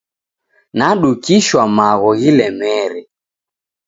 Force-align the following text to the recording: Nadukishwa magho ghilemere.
Nadukishwa 0.77 1.61
magho 1.75 2.09
ghilemere. 2.19 3.01